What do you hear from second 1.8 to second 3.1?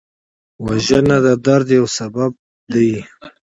لامل دی